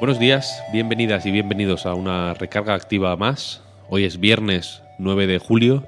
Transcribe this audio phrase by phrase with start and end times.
[0.00, 3.62] Buenos días, bienvenidas y bienvenidos a una recarga activa más.
[3.88, 5.84] Hoy es viernes 9 de julio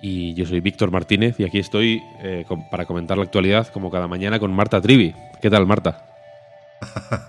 [0.00, 3.90] y yo soy Víctor Martínez y aquí estoy eh, con- para comentar la actualidad como
[3.90, 5.14] cada mañana con Marta Trivi.
[5.40, 6.04] ¿Qué tal, Marta?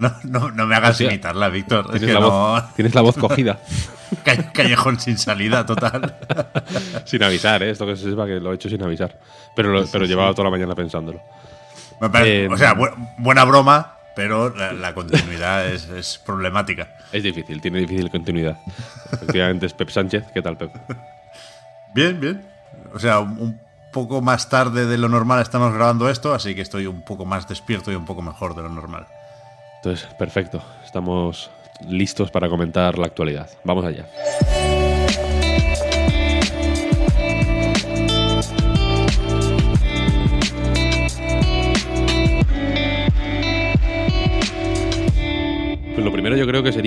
[0.00, 1.84] No, no, no me hagas imitarla, Víctor.
[1.92, 2.30] Es Tienes, que la, no.
[2.30, 3.58] voz, tienes la voz cogida.
[4.24, 6.16] Ca- Callejón sin salida, total.
[7.04, 7.68] sin avisar, ¿eh?
[7.68, 9.20] Esto que se sepa que lo he hecho sin avisar.
[9.54, 11.20] Pero, lo- pero llevaba toda la mañana pensándolo.
[12.00, 16.88] Me parece- Eh, o sea, bu- buena broma, pero la, la continuidad es, es problemática.
[17.10, 18.58] Es difícil, tiene difícil continuidad.
[19.12, 20.24] Efectivamente es Pep Sánchez.
[20.34, 20.70] ¿Qué tal, Pep?
[21.94, 22.42] Bien, bien.
[22.94, 23.60] O sea, un- un
[23.92, 27.48] poco más tarde de lo normal estamos grabando esto, así que estoy un poco más
[27.48, 29.06] despierto y un poco mejor de lo normal.
[29.76, 30.62] Entonces, perfecto.
[30.84, 31.50] Estamos
[31.88, 33.48] listos para comentar la actualidad.
[33.64, 34.04] Vamos allá.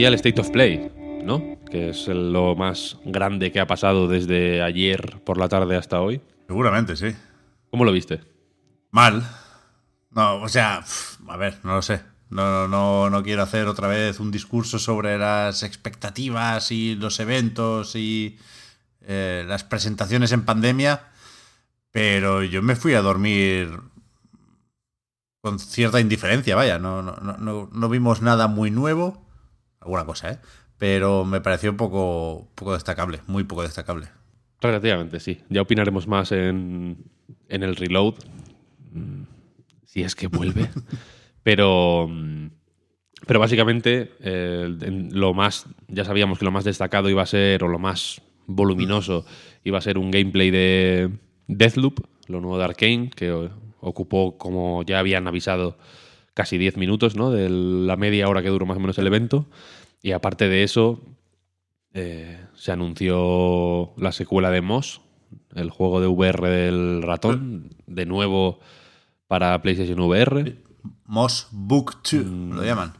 [0.04, 0.92] Sería el State of Play,
[1.23, 1.58] ¿no?
[1.72, 6.20] Que es lo más grande que ha pasado desde ayer por la tarde hasta hoy.
[6.46, 7.16] Seguramente, sí.
[7.72, 8.20] ¿Cómo lo viste?
[8.92, 9.26] Mal.
[10.12, 10.84] No, o sea,
[11.26, 12.02] a ver, no lo sé.
[12.30, 17.96] No, no, no quiero hacer otra vez un discurso sobre las expectativas y los eventos
[17.96, 18.38] y
[19.08, 21.02] eh, las presentaciones en pandemia,
[21.92, 23.80] pero yo me fui a dormir
[25.40, 26.78] con cierta indiferencia, vaya.
[26.78, 29.22] No, no, no, no vimos nada muy nuevo,
[29.83, 30.39] alguna cosa, ¿eh?
[30.77, 34.07] Pero me pareció un poco, poco destacable, muy poco destacable.
[34.59, 35.39] Relativamente, sí.
[35.49, 36.97] Ya opinaremos más en,
[37.49, 38.16] en el reload.
[38.91, 39.23] Mm,
[39.85, 40.69] Si es que vuelve.
[41.44, 42.07] pero.
[42.09, 42.47] mm,
[43.27, 44.75] Pero básicamente, eh,
[45.11, 45.66] lo más.
[45.88, 49.25] Ya sabíamos que lo más destacado iba a ser, o lo más voluminoso,
[49.63, 51.09] iba a ser un gameplay de
[51.47, 55.77] Deathloop, lo nuevo de Arkane, que ocupó, como ya habían avisado,
[56.33, 57.31] casi 10 minutos, ¿no?
[57.31, 59.47] De la media hora que duró más o menos el evento.
[60.01, 61.01] Y aparte de eso,
[61.94, 65.01] eh, se anunció la secuela de Moss,
[65.55, 68.59] el juego de VR del ratón, de nuevo
[69.27, 70.55] para PlayStation VR.
[71.05, 72.94] Moss Book 2, lo llaman.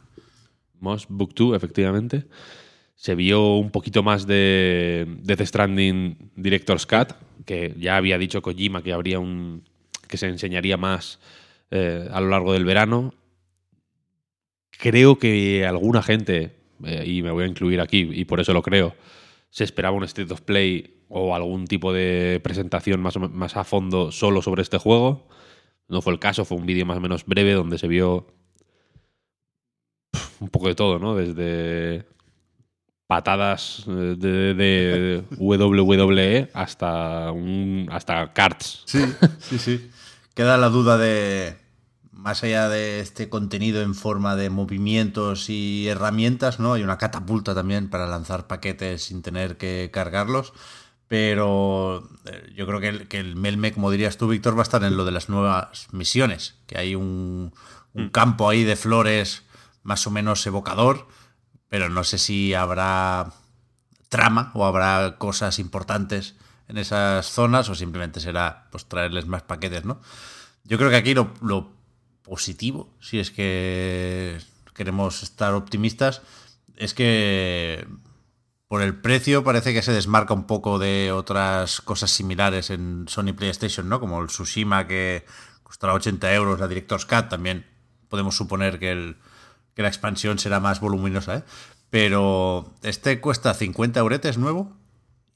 [0.80, 2.26] Moss Book 2, efectivamente.
[2.94, 7.12] Se vio un poquito más de Death Stranding Director's Cut,
[7.44, 9.64] que ya había dicho Kojima que habría un.
[10.08, 11.18] que se enseñaría más
[11.70, 13.12] eh, a lo largo del verano.
[14.78, 18.62] Creo que alguna gente, eh, y me voy a incluir aquí, y por eso lo
[18.62, 18.94] creo,
[19.50, 24.10] se esperaba un State of Play o algún tipo de presentación más, más a fondo
[24.10, 25.28] solo sobre este juego.
[25.88, 28.26] No fue el caso, fue un vídeo más o menos breve donde se vio
[30.40, 31.14] un poco de todo, ¿no?
[31.14, 32.06] Desde
[33.06, 38.82] patadas eh, de, de WWE hasta un hasta carts.
[38.86, 39.04] Sí,
[39.38, 39.90] sí, sí.
[40.34, 41.56] Queda la duda de,
[42.24, 46.72] más allá de este contenido en forma de movimientos y herramientas, ¿no?
[46.72, 50.54] Hay una catapulta también para lanzar paquetes sin tener que cargarlos.
[51.06, 54.62] Pero eh, yo creo que el, que el Melme, como dirías tú, Víctor, va a
[54.62, 56.54] estar en lo de las nuevas misiones.
[56.66, 57.52] Que hay un,
[57.92, 59.42] un campo ahí de flores
[59.82, 61.06] más o menos evocador.
[61.68, 63.34] Pero no sé si habrá
[64.08, 66.36] trama o habrá cosas importantes
[66.68, 70.00] en esas zonas o simplemente será pues traerles más paquetes, ¿no?
[70.64, 71.83] Yo creo que aquí lo, lo
[72.24, 74.38] positivo, si es que
[74.74, 76.22] queremos estar optimistas,
[76.76, 77.86] es que
[78.66, 83.32] por el precio parece que se desmarca un poco de otras cosas similares en Sony
[83.36, 84.00] PlayStation, ¿no?
[84.00, 85.24] Como el Tsushima que
[85.62, 87.66] costará 80 euros, la Director's Cut también.
[88.08, 89.16] Podemos suponer que, el,
[89.74, 91.42] que la expansión será más voluminosa, ¿eh?
[91.90, 94.72] Pero este cuesta 50 euretes nuevo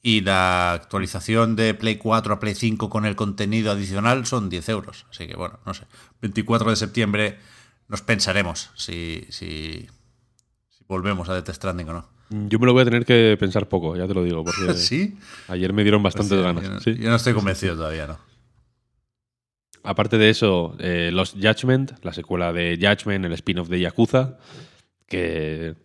[0.03, 4.69] y la actualización de Play 4 a Play 5 con el contenido adicional son 10
[4.69, 5.07] euros.
[5.11, 5.85] Así que bueno, no sé.
[6.23, 7.39] 24 de septiembre
[7.89, 9.89] nos pensaremos si, si,
[10.69, 12.19] si volvemos a Death Stranding o no.
[12.31, 15.17] Yo me lo voy a tener que pensar poco, ya te lo digo, porque ¿Sí?
[15.49, 16.63] ayer me dieron bastantes ganas.
[16.63, 16.97] Yo no, sí.
[16.99, 18.19] yo no estoy convencido todavía, ¿no?
[19.83, 24.37] Aparte de eso, eh, Lost Judgment, la secuela de Judgment, el spin-off de Yakuza,
[25.07, 25.77] que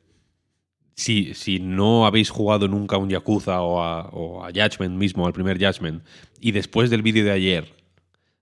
[0.95, 3.81] si, si no habéis jugado nunca un Yakuza o
[4.43, 6.03] a, Judgment mismo, al primer Judgment,
[6.39, 7.73] y después del vídeo de ayer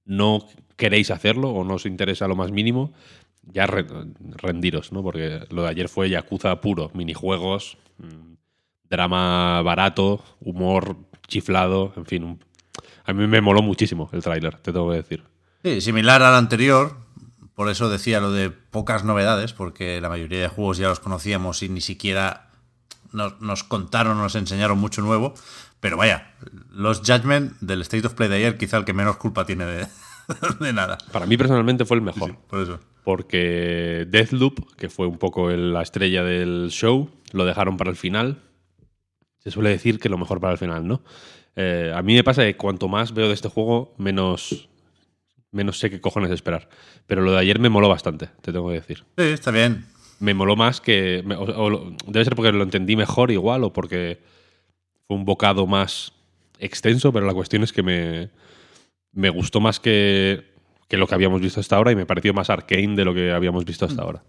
[0.06, 0.45] no
[0.75, 2.92] queréis hacerlo o no os interesa lo más mínimo,
[3.44, 3.86] ya re-
[4.38, 5.03] rendiros, ¿no?
[5.03, 8.33] Porque lo de ayer fue Yakuza puro, minijuegos, mm,
[8.89, 12.39] drama barato, humor chiflado, en fin.
[13.06, 15.24] A mí me moló muchísimo el tráiler, te tengo que decir.
[15.63, 16.98] Sí, similar al anterior,
[17.56, 21.62] por eso decía lo de pocas novedades, porque la mayoría de juegos ya los conocíamos
[21.63, 22.50] y ni siquiera
[23.12, 25.33] nos, nos contaron, nos enseñaron mucho nuevo.
[25.80, 26.33] Pero vaya,
[26.71, 29.88] los Judgment del State of Play de ayer, quizá el que menos culpa tiene de,
[30.59, 30.98] de nada.
[31.12, 32.36] Para mí personalmente fue el mejor.
[32.48, 32.80] Por eso.
[33.03, 37.95] porque Deathloop, que fue un poco el- la estrella del show, lo dejaron para el
[37.95, 38.38] final.
[39.39, 41.01] Se suele decir que lo mejor para el final, ¿no?
[41.56, 44.69] Eh, a mí me pasa que cuanto más veo de este juego, menos,
[45.51, 46.69] menos sé qué cojones esperar.
[47.07, 49.03] Pero lo de ayer me moló bastante, te tengo que decir.
[49.18, 49.86] Sí, está bien.
[50.19, 51.24] Me moló más que...
[51.38, 54.19] o- o debe ser porque lo entendí mejor igual o porque
[55.07, 56.13] fue un bocado más
[56.59, 58.30] extenso, pero la cuestión es que me,
[59.13, 60.45] me gustó más que,
[60.88, 63.31] que lo que habíamos visto hasta ahora y me pareció más arcane de lo que
[63.31, 64.24] habíamos visto hasta ahora.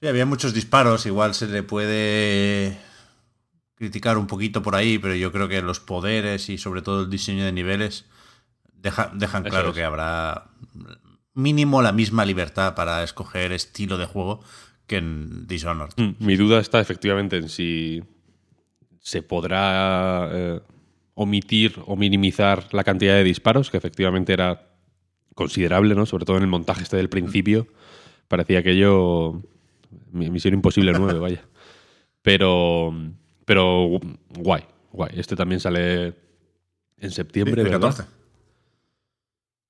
[0.00, 2.76] Sí, había muchos disparos, igual se le puede
[3.76, 7.10] criticar un poquito por ahí, pero yo creo que los poderes y sobre todo el
[7.10, 8.06] diseño de niveles
[8.82, 9.74] deja- dejan Eso claro es.
[9.74, 10.50] que habrá
[11.34, 14.40] mínimo la misma libertad para escoger estilo de juego
[14.86, 15.92] que en Dishonored.
[15.96, 18.02] Mm, Mi duda está efectivamente en si
[19.00, 20.60] se podrá eh,
[21.14, 24.68] omitir o minimizar la cantidad de disparos, que efectivamente era
[25.34, 26.04] considerable, ¿no?
[26.06, 27.66] Sobre todo en el montaje este del principio.
[28.28, 29.42] Parecía aquello
[30.10, 31.42] mi- Misión Imposible 9, vaya.
[32.22, 32.92] Pero,
[33.44, 34.62] pero gu- guay,
[34.92, 35.12] guay.
[35.16, 36.14] Este también sale
[36.98, 38.06] en septiembre, El ¿verdad?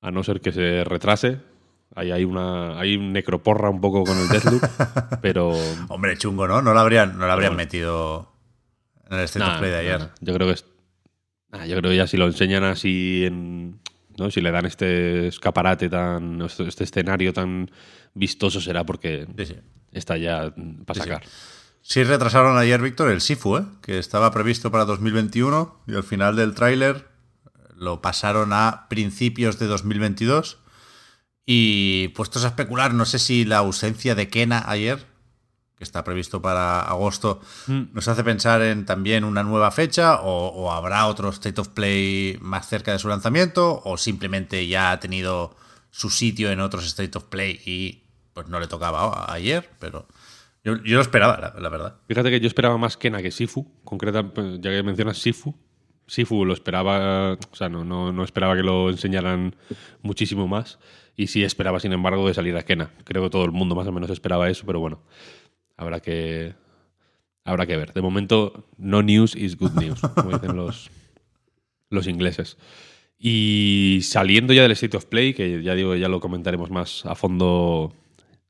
[0.02, 0.06] 14.
[0.08, 1.40] A no ser que se retrase.
[1.94, 4.62] Ahí hay una hay un necroporra un poco con el Deathloop,
[5.22, 5.52] pero
[5.88, 6.62] Hombre, chungo, ¿no?
[6.62, 7.64] No lo habrían, no lo habrían Bueno.
[7.64, 8.32] metido
[9.10, 9.98] en el State Nah, of Play de ayer.
[10.00, 10.64] nah, Yo creo que es.
[11.68, 13.78] yo creo que ya si lo enseñan así en.
[14.16, 14.30] ¿no?
[14.30, 16.40] Si le dan este escaparate tan.
[16.42, 17.70] este, escenario tan
[18.14, 19.56] vistoso será porque Sí, sí.
[19.92, 20.50] está ya
[20.86, 21.08] para Sí, sí.
[21.10, 21.22] sacar.
[21.82, 23.64] Sí retrasaron ayer, Víctor, el Sifu, ¿eh?
[23.82, 27.08] que estaba previsto para 2021 y al final del tráiler
[27.82, 30.58] lo pasaron a principios de 2022.
[31.44, 35.04] Y puestos a especular, no sé si la ausencia de Kena ayer,
[35.76, 40.70] que está previsto para agosto, nos hace pensar en también una nueva fecha o, o
[40.70, 45.56] habrá otro State of Play más cerca de su lanzamiento o simplemente ya ha tenido
[45.90, 50.06] su sitio en otros State of Play y pues no le tocaba ayer, pero
[50.64, 51.96] yo, yo lo esperaba, la, la verdad.
[52.06, 53.80] Fíjate que yo esperaba más Kena que Sifu.
[53.82, 54.22] Concreta,
[54.60, 55.56] ya que mencionas Sifu.
[56.06, 57.34] Sifu lo esperaba.
[57.34, 59.54] O sea, no, no, no esperaba que lo enseñaran
[60.02, 60.78] muchísimo más.
[61.16, 62.90] Y sí esperaba, sin embargo, de salir a Kena.
[63.04, 65.00] Creo que todo el mundo más o menos esperaba eso, pero bueno.
[65.76, 66.54] Habrá que.
[67.44, 67.92] Habrá que ver.
[67.92, 70.90] De momento, no news is good news, como dicen los,
[71.90, 72.56] los ingleses.
[73.18, 77.14] Y saliendo ya del State of Play, que ya digo, ya lo comentaremos más a
[77.14, 77.92] fondo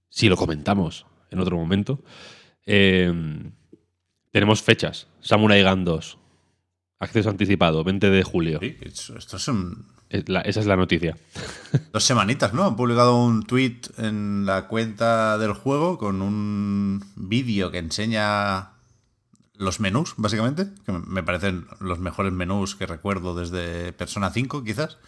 [0.08, 2.00] si lo comentamos en otro momento.
[2.66, 3.12] eh,
[4.30, 5.08] tenemos fechas.
[5.20, 6.18] Samurai Gun 2.
[7.02, 8.60] Acceso anticipado, 20 de julio.
[8.60, 9.16] Sí, esto
[10.08, 11.16] Es la- esa es la noticia.
[11.92, 12.62] dos semanitas, ¿no?
[12.64, 18.70] Han publicado un tweet en la cuenta del juego con un vídeo que enseña
[19.54, 24.98] los menús, básicamente, que me parecen los mejores menús que recuerdo desde Persona 5, quizás.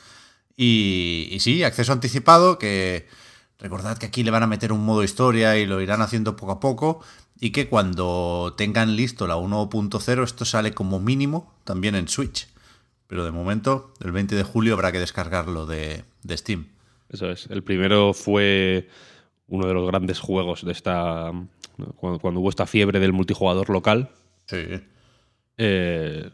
[0.56, 3.06] Y, y sí, acceso anticipado, que
[3.60, 6.52] recordad que aquí le van a meter un modo historia y lo irán haciendo poco
[6.52, 7.00] a poco,
[7.44, 12.48] y que cuando tengan listo la 1.0 esto sale como mínimo también en Switch.
[13.06, 16.68] Pero de momento, el 20 de julio habrá que descargarlo de, de Steam.
[17.10, 17.46] Eso es.
[17.50, 18.88] El primero fue
[19.46, 21.32] uno de los grandes juegos de esta.
[21.96, 24.08] Cuando, cuando hubo esta fiebre del multijugador local.
[24.46, 24.56] Sí.
[25.58, 26.30] eh,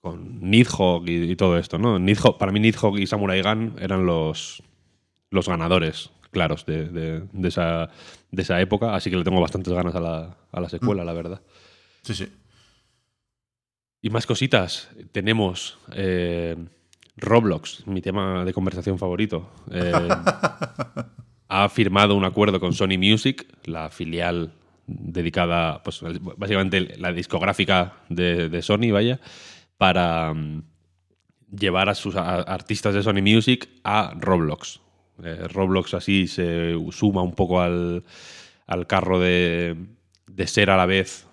[0.00, 1.98] con Nidhogg y, y todo esto, ¿no?
[1.98, 4.62] Nidhogg- para mí Nidhogg y Samurai Gun eran los,
[5.30, 7.88] los ganadores claros de, de- de esa,
[8.30, 11.14] de esa época, así que le tengo bastantes ganas a la, a la secuela, la
[11.14, 11.40] verdad.
[12.02, 12.28] Sí, sí.
[14.02, 14.90] Y más cositas.
[15.12, 16.56] Tenemos eh,
[17.16, 19.48] Roblox, mi tema de conversación favorito.
[19.72, 19.92] Eh,
[21.48, 24.52] ha firmado un acuerdo con Sony Music, la filial
[24.86, 26.00] dedicada, pues
[26.36, 29.20] básicamente la discográfica de, de Sony, vaya,
[29.78, 30.62] para mm,
[31.56, 34.80] llevar a sus a- artistas de Sony Music a Roblox.
[35.22, 38.02] Eh, Roblox así se suma un poco al,
[38.66, 39.76] al carro de,
[40.26, 41.26] de ser a la vez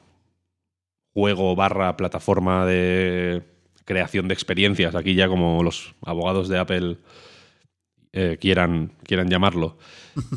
[1.13, 3.41] juego barra plataforma de
[3.85, 6.97] creación de experiencias, aquí ya como los abogados de Apple
[8.13, 9.77] eh, quieran, quieran llamarlo,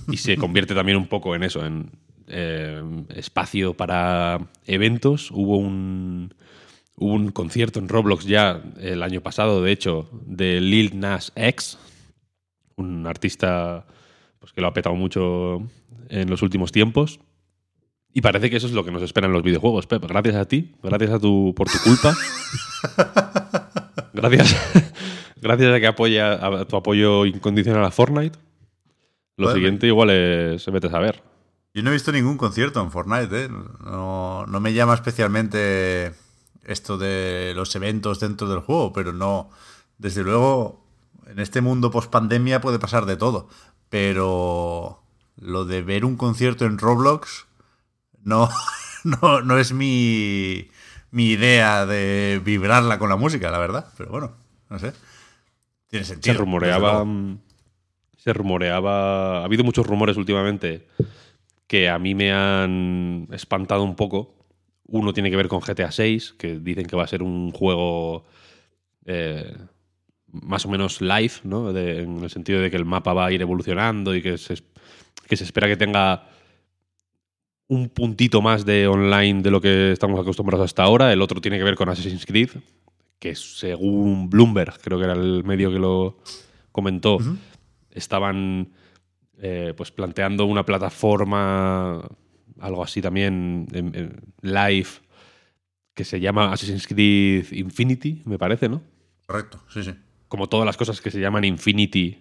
[0.09, 1.91] y se convierte también un poco en eso, en
[2.27, 2.83] eh,
[3.15, 5.31] espacio para eventos.
[5.31, 6.35] Hubo un,
[6.97, 11.79] un concierto en Roblox ya el año pasado, de hecho, de Lil Nas X,
[12.77, 13.87] un artista
[14.39, 15.63] pues, que lo ha petado mucho
[16.09, 17.21] en los últimos tiempos.
[18.13, 20.05] Y parece que eso es lo que nos esperan los videojuegos, Pep.
[20.07, 22.15] Gracias a ti, gracias a tu por tu culpa.
[24.13, 24.57] gracias,
[25.43, 28.39] gracias a que apoya a tu apoyo incondicional a Fortnite.
[29.37, 31.23] Lo siguiente igual es vete a saber.
[31.75, 33.49] Yo no he visto ningún concierto en Fortnite, ¿eh?
[33.49, 36.13] No, no me llama especialmente
[36.63, 39.51] esto de los eventos dentro del juego, pero no.
[39.99, 40.84] Desde luego,
[41.27, 43.49] en este mundo post pandemia puede pasar de todo.
[43.89, 45.03] Pero
[45.37, 47.47] lo de ver un concierto en Roblox
[48.23, 48.49] no,
[49.05, 50.69] no, no es mi,
[51.11, 53.87] mi idea de vibrarla con la música, la verdad.
[53.97, 54.33] Pero bueno,
[54.71, 54.93] no sé.
[55.89, 56.39] Tiene Se sentido.
[56.39, 56.93] rumoreaba.
[56.93, 57.07] luego.
[57.07, 57.39] mm,
[58.17, 59.41] Se rumoreaba.
[59.41, 60.87] Ha habido muchos rumores últimamente
[61.67, 64.35] que a mí me han espantado un poco.
[64.87, 68.25] Uno tiene que ver con GTA 6, que dicen que va a ser un juego
[69.07, 69.57] eh,
[70.43, 71.73] más o menos live, ¿no?
[71.73, 74.57] De- en el sentido de que el mapa va a ir evolucionando y que se,
[75.29, 76.27] que se espera que tenga
[77.69, 81.13] un puntito más de online de lo que estamos acostumbrados hasta ahora.
[81.13, 82.51] El otro tiene que ver con Assassin's Creed,
[83.19, 86.19] que según Bloomberg, creo que era el medio que lo
[86.73, 87.19] comentó,
[87.91, 88.69] estaban
[89.41, 92.03] eh, pues planteando una plataforma,
[92.61, 94.89] algo así también, en- en live,
[95.95, 98.83] que se llama Assassin's Creed Infinity, me parece, ¿no?
[99.27, 99.93] Correcto, sí, sí.
[100.35, 102.19] Como todas las cosas que se llaman Infinity,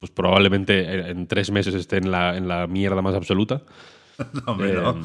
[0.00, 3.62] pues probablemente en, tres meses esté en la, en la mierda más absoluta.
[4.32, 4.90] No, hombre, no.
[4.90, 5.02] Eh,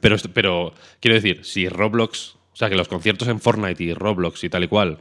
[0.00, 4.44] pero, pero quiero decir, si Roblox, o sea, que los conciertos en Fortnite y Roblox
[4.44, 4.98] y tal y cual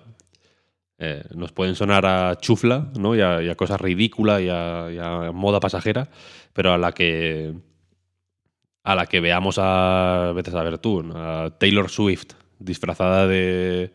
[0.98, 3.14] eh, nos pueden sonar a chufla, ¿no?
[3.14, 6.10] Y a, y a cosa ridícula y a, y a moda pasajera,
[6.54, 7.54] pero a la que
[8.84, 13.94] a la que veamos a, vete a saber tú, a Taylor Swift disfrazada de,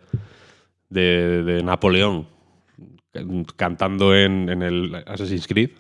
[0.90, 2.28] de, de Napoleón
[3.57, 5.71] cantando en, en el Assassin's Creed,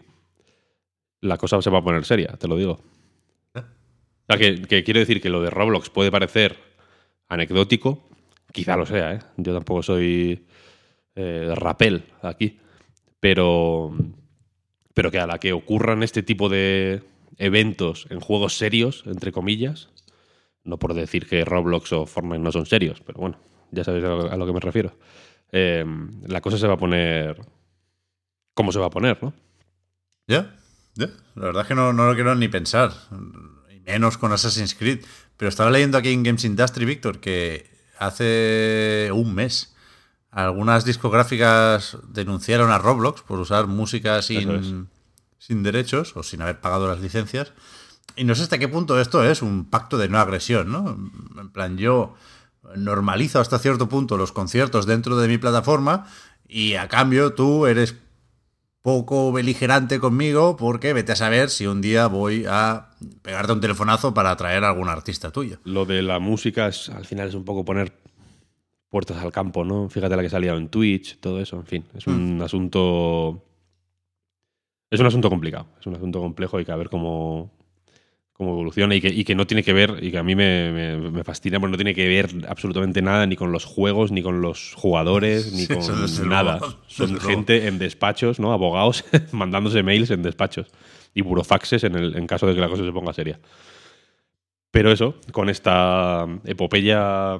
[1.20, 2.80] la cosa se va a poner seria, te lo digo.
[3.54, 6.56] O sea, que, que quiero decir que lo de Roblox puede parecer
[7.28, 8.08] anecdótico,
[8.52, 9.18] quizá lo sea, ¿eh?
[9.36, 10.46] Yo tampoco soy
[11.14, 12.58] eh, rapel aquí,
[13.20, 13.94] pero,
[14.94, 17.02] pero que a la que ocurran este tipo de
[17.38, 19.88] eventos en juegos serios, entre comillas,
[20.64, 23.38] no por decir que Roblox o Fortnite no son serios, pero bueno,
[23.70, 24.92] ya sabéis a lo, a lo que me refiero.
[25.52, 25.84] Eh,
[26.26, 27.40] la cosa se va a poner
[28.54, 29.32] como se va a poner, ¿no?
[30.26, 30.54] Ya,
[30.94, 31.08] ya.
[31.34, 32.92] La verdad es que no, no lo quiero ni pensar.
[33.70, 35.04] Y menos con Assassin's Creed.
[35.36, 39.74] Pero estaba leyendo aquí en Games Industry, Víctor, que hace un mes
[40.30, 44.88] algunas discográficas denunciaron a Roblox por usar música sin,
[45.38, 47.52] sin derechos o sin haber pagado las licencias.
[48.16, 50.90] Y no sé hasta qué punto esto es un pacto de no agresión, ¿no?
[51.38, 52.14] En plan, yo
[52.76, 56.06] normalizo hasta cierto punto los conciertos dentro de mi plataforma
[56.48, 57.96] y a cambio tú eres
[58.82, 62.90] poco beligerante conmigo porque vete a saber si un día voy a
[63.22, 65.58] pegarte un telefonazo para atraer a algún artista tuyo.
[65.64, 67.92] Lo de la música es, al final es un poco poner
[68.88, 69.88] puertas al campo, ¿no?
[69.88, 71.84] Fíjate la que ha salido en Twitch, todo eso, en fin.
[71.94, 73.42] Es un asunto.
[74.90, 77.50] Es un asunto complicado, es un asunto complejo y que a ver cómo,
[78.32, 80.72] cómo evoluciona y que, y que no tiene que ver, y que a mí me,
[80.72, 84.22] me, me fascina, porque no tiene que ver absolutamente nada ni con los juegos, ni
[84.22, 86.58] con los jugadores, ni Sí, con nada.
[86.58, 87.26] luego, Son luego.
[87.28, 88.52] gente en despachos, ¿no?
[88.52, 90.68] Abogados mandándose mails en despachos
[91.14, 93.38] y burofaxes en, el, en caso de que la cosa se ponga seria.
[94.70, 97.38] Pero eso, con esta epopeya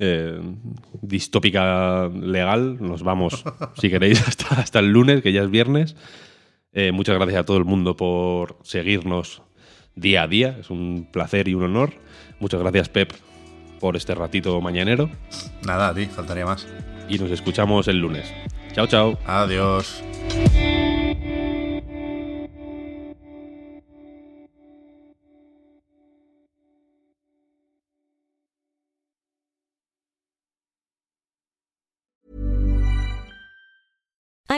[0.00, 0.40] eh,
[1.00, 3.44] distópica legal, nos vamos,
[3.80, 5.94] si queréis, hasta, hasta el lunes, que ya es viernes.
[6.72, 9.42] Eh, muchas gracias a todo el mundo por seguirnos
[9.96, 10.56] día a día.
[10.60, 11.92] Es un placer y un honor.
[12.40, 13.12] Muchas gracias, Pep,
[13.80, 15.10] por este ratito mañanero.
[15.62, 16.66] Nada, a ti, faltaría más.
[17.08, 18.32] Y nos escuchamos el lunes.
[18.72, 19.18] Chao, chao.
[19.26, 20.02] Adiós.